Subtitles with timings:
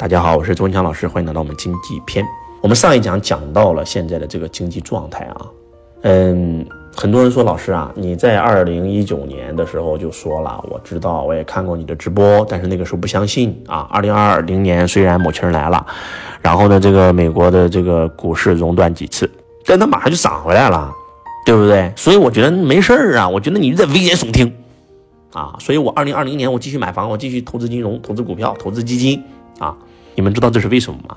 [0.00, 2.26] 大家好，我是周文强老师，欢迎来到我们经济篇。
[2.62, 5.46] 我们上一讲讲到了现在的这个经济状态啊，
[6.04, 13.86] 嗯，很多人说老师啊，你在二零一九年的时候就说了，我知道，我也看过你的直播，但是那个时候不相信啊。
[13.90, 15.84] 二零二零年虽然母亲来了，
[16.40, 19.30] 然后呢，这个美国的这个股市熔断几次，
[19.66, 20.90] 但它马上就涨回来了，
[21.44, 21.92] 对不对？
[21.94, 24.50] 所以我觉得没事儿啊，我觉得你在危言耸听
[25.34, 29.22] 啊，所以我二零二零年我继续买房，我继续投资金融、投资股票、投资基金
[29.58, 29.76] 啊。
[30.20, 31.16] 你们知道这是为什么吗？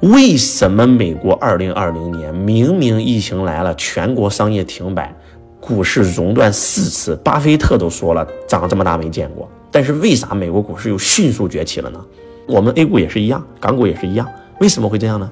[0.00, 5.14] 为什么美国二零二零年明明疫情来了，全国商业停摆，
[5.60, 12.04] 股市熔断四次，巴菲特都说了涨这么大没见过，但是为啥美国股市又迅速崛起了呢？
[12.48, 15.30] 我们 A 股也是一样，港股也是一样，为什么会这样呢？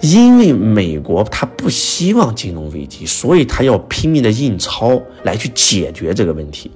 [0.00, 6.70] 因为美国它不希望金融危机，所以它要拼命的印钞来去解决这个问题。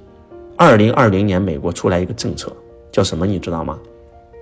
[0.57, 2.51] 二零二零年美国出来一个政策
[2.91, 3.25] 叫什么？
[3.25, 3.79] 你知道吗？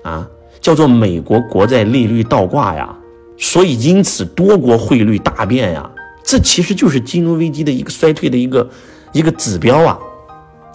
[0.01, 0.27] 啊？
[0.61, 2.95] 叫做美国国债利率倒挂呀，
[3.37, 5.89] 所以因此多国汇率大变呀，
[6.23, 8.69] 这其实就是金融危机的一个衰退的一个
[9.13, 9.97] 一个指标啊，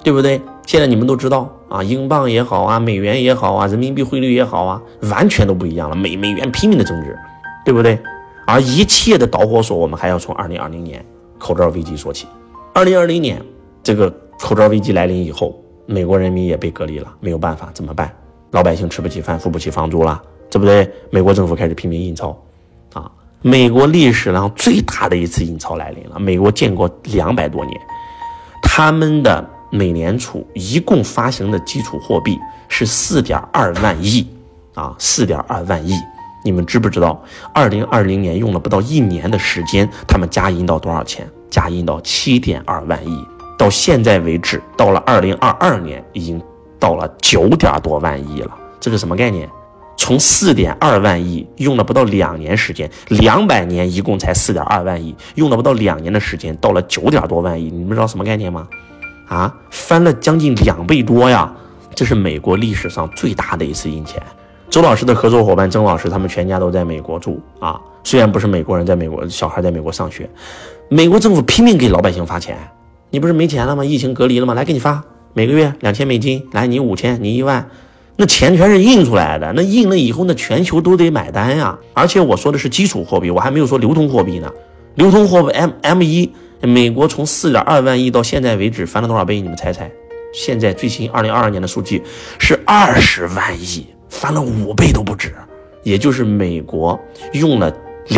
[0.02, 0.40] 对不对？
[0.66, 7.16] 现在你们都知道啊，英镑也好啊，美元也好啊，人民币汇率也好啊，完全都不一样了，美美元拼命的增值，
[7.64, 7.98] 对不对？
[8.46, 11.04] 而一切的导火索，我们还要从二零二零年
[11.38, 12.26] 口罩危机说起。
[12.72, 13.40] 二零二零年
[13.82, 18.10] 这个口罩危机来临以后，美国人民也被隔离了，没有办法，怎么办？
[18.54, 20.88] 老百姓吃不起饭，付不起房租了，对不对？
[21.10, 22.40] 美国政府开始拼命印钞，
[22.92, 23.10] 啊，
[23.42, 26.20] 美国历史上最大的一次印钞来临了。
[26.20, 27.76] 美国建国两百多年，
[28.62, 32.38] 他们的美联储一共发行的基础货币
[32.68, 34.24] 是四点二万亿，
[34.74, 35.98] 啊，四点二万亿。
[36.44, 37.20] 你们知不知道？
[37.52, 41.28] 二零二零年用了不到一年的时间，他们加印到多少钱？
[41.50, 43.26] 加印到七点二万亿。
[43.58, 46.40] 到现在为止，到了二零二二年，已经。
[46.84, 49.48] 到了九点多万亿了，这是什么概念？
[49.96, 58.68] 从四点二万亿用了不到两年时间，两百年一共才四点二万亿，用了不到两年的时间，到了九点多万亿，你们知道什么概念吗？
[59.28, 61.50] 啊，翻了将近两倍多呀！
[61.94, 64.22] 这是美国历史上最大的一次印钱。
[64.68, 70.28] 周老师的合作伙伴曾老师，他们全家都在美国住啊，虽然不是美国人，在美国小孩在美国上学，
[70.90, 72.58] 美国政府拼命给老百姓发钱，
[73.08, 73.82] 你不是没钱了吗？
[73.82, 74.52] 疫情隔离了吗？
[74.52, 75.02] 来给你发。
[75.36, 77.68] 每个月两千美金，来你五千，你一万，
[78.14, 81.76] 那钱全是印出来的，那印了以后，那全球都得买单呀。
[81.92, 84.48] 而且我说的是基础货币，我还没有说流通货币呢。
[84.94, 86.30] 流通货币 M M 一，
[86.60, 89.40] 美国从四点二万亿到现在为止翻了多少倍？
[89.40, 89.90] 你们猜猜？
[90.32, 92.00] 现在最新二零二二年的数据
[92.38, 95.34] 是二十万亿，翻了五倍都不止。
[95.82, 96.98] 也就是美国
[97.32, 97.70] 用了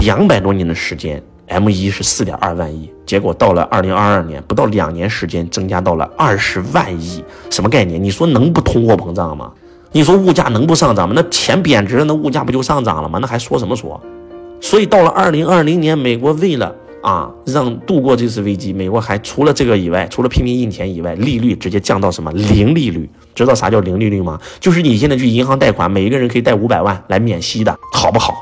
[0.03, 1.22] 两百多年的时间。
[1.48, 8.02] M 一是四点二万亿，结果到了二零二二年，不到两年时间，增加到了二十万亿，什么概念？
[8.02, 9.52] 你说能不通货膨胀吗？
[9.92, 11.14] 你说物价能不上涨吗？
[11.16, 13.18] 那钱贬值了，那物价不就上涨了吗？
[13.22, 14.00] 那还说什么说？
[14.60, 23.08] 所以到了二零二零年，美国为了啊让度过这次危机，美国还除了这个以外，除了拼命印钱以外，利率直接降到什么零利率？
[23.34, 24.38] 知道啥叫零利率吗？
[24.58, 28.34] 就是你现在去银行贷款，每一个人可以贷五百万来免息的，好不好？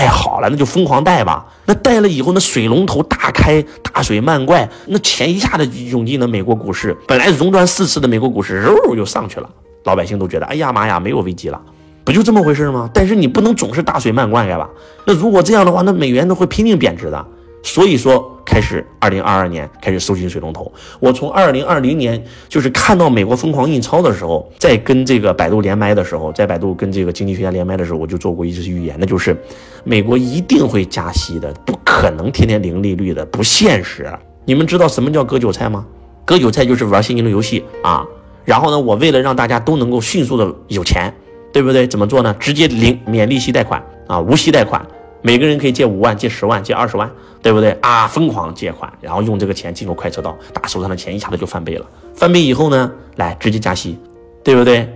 [0.00, 1.44] 太好了，那就疯狂贷吧。
[1.66, 6.96] 那贷了以后，那水龙头大开，大水漫灌，那钱一下子涌进了美国股市。
[7.06, 9.50] 本来熔断四次的美国股市，肉又上去了。
[9.84, 11.60] 老百姓都觉得，哎呀妈呀，没有危机了，
[12.02, 12.88] 不就这么回事吗？
[12.94, 14.66] 但是你不能总是大水漫灌，对吧？
[15.04, 17.26] 那如果这样的话，那美元都会拼命贬值的。
[17.62, 20.72] 所以说，开始二零二二年开始收紧水龙头。
[20.98, 29.36] 我从二零二零年就是看到美国疯狂印钞的时候，在跟这个百度连麦的时候，在百度跟这个经济学家连麦的时候，我就做过一次预言，那就是
[29.84, 34.10] 美国一定会加息的，不可能天天零利率的，不现实。
[34.46, 35.84] 你们知道什么叫割韭菜吗？
[36.24, 38.06] 割韭菜就是玩现金流游戏啊。
[38.44, 41.14] 然后呢，我为了让大家都能够迅速的有钱，
[41.52, 41.86] 对不对？
[41.86, 42.34] 怎么做呢？
[42.40, 44.84] 直接零免利息贷款啊，无息贷款。
[45.22, 47.10] 每个人可以借五万、借十万、借二十万，
[47.42, 48.06] 对不对啊？
[48.06, 51.86] 疯狂借款，然后用这个钱进入快车道，打手上的钱一下子就翻倍了。
[52.14, 53.98] 翻倍以后呢，来直接加息，
[54.42, 54.88] 对不对？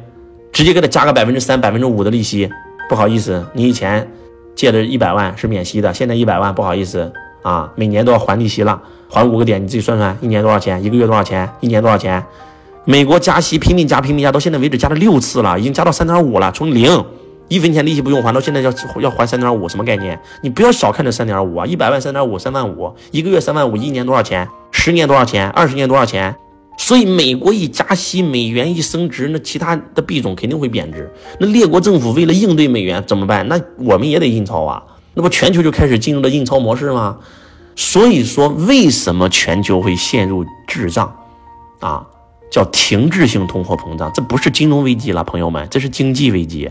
[0.52, 2.48] 直接给他加个百分之三、百分之五的利息。
[2.88, 4.08] 不好意思，你以前
[4.54, 7.12] 借的一百万是免息的，现在一百万不好意思
[7.42, 8.80] 啊，每年都要还利息了，
[9.10, 10.82] 还五个点，你自己算算，一年多少钱？
[10.82, 11.48] 一个月多少钱？
[11.60, 12.24] 一年多少钱？
[12.84, 17.04] 美国加息拼命加，拼命加，到现在为止加了六次了，已经加到三点五了，从零。
[17.48, 20.18] 一分钱利息不用还，到现在要要还三点五，什么概念？
[20.42, 21.66] 你不要小看这三点五啊！
[21.66, 24.48] 一百万三点五，三万五，一个月三万五，一年多少钱？
[24.70, 25.48] 十年多少钱？
[25.50, 26.34] 二十年多少钱？
[26.76, 31.12] 所以美国一加息，美元一升值，那其他的币种肯定会贬值。
[31.38, 33.46] 那列国政府为了应对美元怎么办？
[33.46, 34.82] 那我们也得印钞啊！
[35.14, 37.18] 那不全球就开始进入了印钞模式吗？
[37.76, 41.14] 所以说，为什么全球会陷入滞胀？
[41.80, 42.06] 啊，
[42.50, 46.70] 叫停滞性通货膨胀，这不是金融危机了，朋友们，这是经济危机。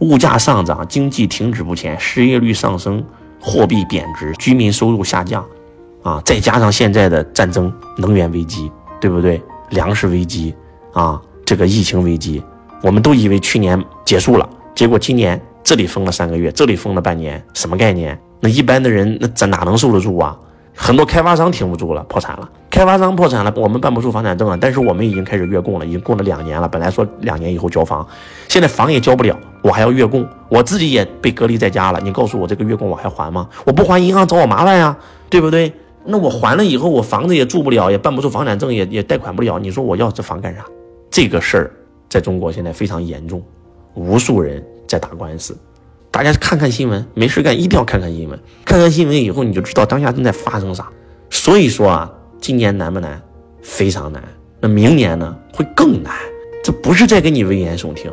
[0.00, 3.04] 物价上涨，经济停止不前，失业率上升，
[3.40, 5.44] 货币贬值，居民收入下降，
[6.02, 8.70] 啊，再加上现在的战争、能源危机，
[9.00, 9.40] 对不对？
[9.70, 10.54] 粮食危机，
[10.92, 12.42] 啊，这个疫情危机，
[12.82, 18.18] 我们都以为去年结束了，结果今年这里封了三个月，这里封了半年，什么概念？
[18.40, 20.36] 那一般的人那咱哪能受得住啊？
[20.74, 22.50] 很多开发商挺不住了，破产了。
[22.68, 24.58] 开发商破产了，我们办不出房产证了。
[24.58, 26.68] 但是我们已经开始月供了，已经供了两年了。
[26.68, 28.06] 本来说两年以后交房，
[28.48, 32.00] 现在房也交不了，我还要月供，我自己也被隔离在家了。
[32.00, 33.48] 你告诉我这个月供我还还吗？
[33.64, 34.96] 我不还，银行找我麻烦呀，
[35.30, 35.72] 对不对？
[36.04, 39.58] 那我还了以后，我房子也住不了，也办不出房产证，也也贷款不了。
[39.58, 40.64] 你说我要这房干啥？
[41.08, 41.70] 这个事儿
[42.08, 43.40] 在中国现在非常严重，
[43.94, 45.56] 无数人在打官司。
[46.14, 48.38] 大家看看新闻，没事干一定要看看新闻。
[48.64, 50.88] 看看新闻以后，你就知道当下正在发生啥。
[51.28, 52.08] 所以说啊，
[52.40, 53.20] 今年难不难？
[53.62, 54.22] 非常难。
[54.60, 55.36] 那明年呢？
[55.52, 56.14] 会更难。
[56.62, 58.12] 这不是在给你危言耸听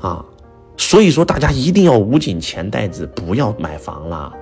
[0.00, 0.24] 啊。
[0.78, 4.32] 所以说，大家一定要捂紧钱袋子，不要买房了。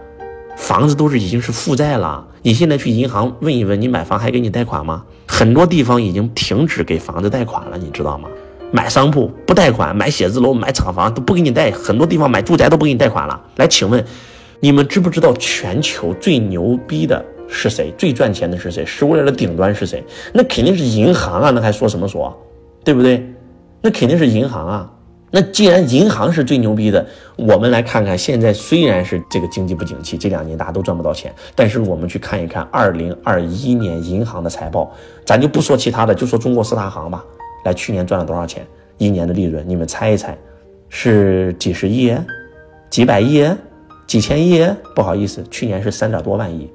[0.57, 2.25] 房子都是已经是负债了。
[2.43, 5.03] 你现在去银行问一问，你买房还给你贷款吗？
[5.27, 8.29] 很多地方已经停止给房子贷款了，你知道吗？
[8.73, 13.41] 买商铺不贷款，买写字楼、买厂房都不给你贷，很多地方买住宅都不给你贷款了。
[13.57, 14.03] 来，请问，
[14.61, 17.93] 你们知不知道全球最牛逼的是谁？
[17.99, 18.85] 最赚钱的是谁？
[18.87, 20.03] 食物链的顶端是谁？
[20.33, 21.51] 那肯定是银行啊！
[21.51, 22.35] 那还说什么说，
[22.83, 23.23] 对不对？
[23.83, 24.91] 那肯定是银行啊！
[25.31, 34.91] 那既然银行是最牛逼的，我们来看看，现在虽然是这个经济不景气，这两年大家都赚不到钱，但是我们去看一看二零二一年银行的财报，
[35.27, 37.23] 咱就不说其他的，就说中国四大行吧。
[37.65, 38.67] 来，去年赚了多少钱？
[38.99, 40.37] 一年的利润，你们猜一猜，
[40.89, 42.15] 是几十亿、
[42.91, 43.45] 几百亿、
[44.07, 44.65] 几千亿？
[44.95, 46.71] 不好意思，去年是三点多万亿。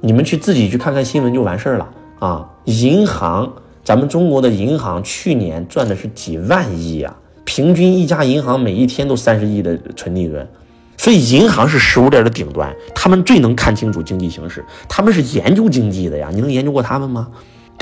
[0.00, 2.48] 你们去自己去看看新闻就完事儿了啊！
[2.64, 3.52] 银行，
[3.84, 7.16] 咱们中国的银行去年赚的是几万亿啊！
[7.44, 10.46] 平均一家银行每一天都三十亿的纯利润，
[10.96, 16.30] 所以银行是食物链的顶端，他们最能看清楚经济形势，他们是研究经济的呀！
[16.32, 17.28] 你能研究过他们吗？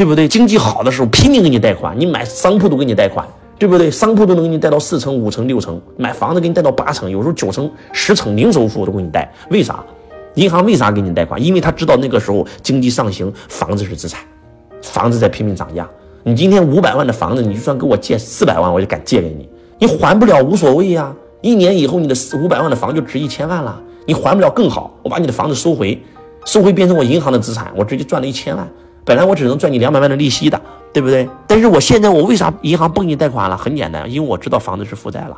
[0.00, 0.26] 对不对？
[0.26, 3.90] 经济好的时候拼命给你贷款，你买商铺都给你贷款，对不对？
[3.90, 9.30] 商铺都能给你贷到四成、五成、六成，买房子给你贷到八成，有时候九成、十成零首付都给你贷。
[9.50, 9.84] 为啥？
[10.36, 11.44] 银行为啥给你贷款？
[11.44, 14.22] 因为他知道那个时候经济上行，房子是资产，
[14.80, 15.86] 房子在拼命涨价。
[16.22, 19.46] 你今天五百万的房子，你就算给我借四百万，我就敢借给你。
[19.78, 23.78] 你还不了无所谓呀，一年以后你的四五百万的房就值一千万了。
[24.06, 26.02] 你还不了更好，我把你的房子收回，
[26.46, 28.66] 收回变成我银行的资产，我直接赚了一千万。
[29.10, 30.60] 本来我只能赚你两百万的利息的，
[30.92, 31.28] 对不对？
[31.48, 33.56] 但是我现在我为啥银行不给你贷款了？
[33.56, 35.36] 很简单，因为我知道房子是负债了，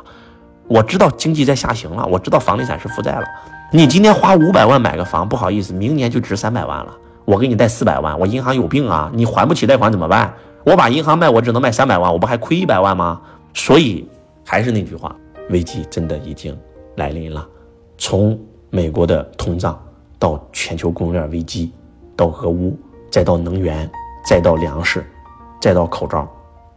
[0.67, 3.25] 我知道经济在下行了，我知道房地产是负债了。
[3.71, 6.95] 你今天花五百万买个房，不好意思，明年就值三百万了。
[7.25, 9.09] 我给你贷四百万，我银行有病啊！
[9.11, 10.31] 你还不起贷款怎么办？
[10.63, 13.19] 我把银行卖，我只能卖三百万，我不还亏一百万吗？
[13.55, 14.07] 所以
[14.45, 15.15] 还是那句话，
[15.49, 16.55] 危机真的已经
[16.97, 17.43] 来临了。
[17.97, 19.81] 从美国的通胀
[20.19, 21.71] 到全球供应链危机，
[22.15, 22.77] 到俄乌。
[23.13, 23.87] 再到能源，
[24.25, 25.05] 再到粮食，
[25.61, 26.27] 再到口罩，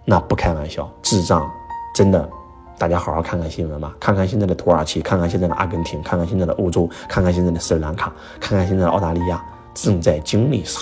[0.04, 1.50] 那不开玩笑，智障，
[1.94, 2.28] 真的，
[2.76, 9.42] 大家好好看看新闻吧，看看现在的土耳其，看看现在的阿根廷，看看现在的欧洲，看看现在的斯里兰卡，看看现在的澳大利亚
[9.72, 10.78] 正在经历啥。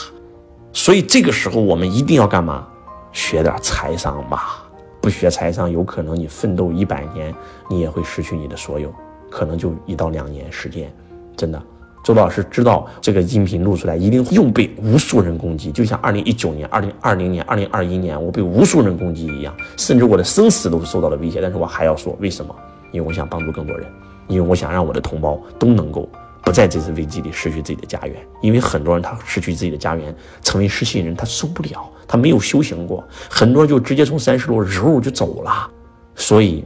[0.72, 2.66] 所以这个时候我们一定要干嘛？
[3.12, 4.68] 学点财商吧。
[5.00, 7.32] 不学财商，有可能你奋斗一百年，
[7.68, 8.92] 你也会失去你的所有，
[9.30, 10.92] 可能就一到两年时间，
[11.36, 11.62] 真的。
[12.04, 21.40] 周老师知道这个音频录出来，一定又被无数人攻击，就像二零一九年、二零二零年、二零二一年我被无数人攻击一样，甚至我的生死都受到了威胁。
[21.40, 22.54] 但是我还要说，为什么？
[22.92, 23.86] 因为我想帮助更多人，
[24.28, 26.06] 因为我想让我的同胞都能够
[26.42, 28.14] 不在这次危机里失去自己的家园。
[28.42, 35.70] 因为很多人他失去自己的家园，成为失信人，他受不了，他没有修行过，很多人就直接从三十路揉就走了。
[36.14, 36.62] 所以，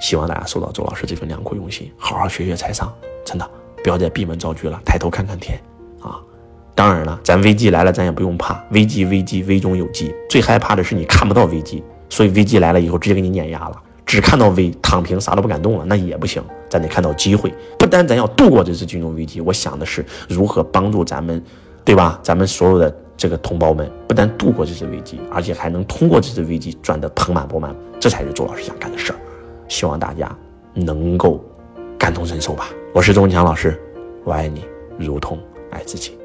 [0.00, 2.90] 希望大家收到周老师这份良苦用心，好好学学财商，
[3.22, 3.48] 真的。
[3.82, 5.58] 不要再闭门造车了，抬头看看天，
[6.00, 6.18] 啊！
[6.74, 10.14] 当然了，咱危机来了，咱也不用怕，危机危机危中有机。
[10.30, 16.42] 最害怕的是你看不到危机，所以危机来了以后直接给你碾压了，只看到危，躺平啥都不敢动了，那也不行。
[16.68, 21.42] 咱得看到机会，不单咱要度过这次金融危机，我想的是如何帮助咱们，
[21.84, 22.20] 对吧？
[22.22, 29.18] 咱们所有的这个同胞们，不但度过这次危机，而且还能通过这次危机赚得盆满钵满，这才是周老师想干的事儿。
[29.66, 30.30] 希望大家
[30.74, 31.42] 能够
[31.98, 32.68] 感同身受吧。
[32.94, 33.78] 我是钟强老师，
[34.24, 34.64] 我爱你，
[34.98, 35.38] 如同
[35.70, 36.17] 爱自己。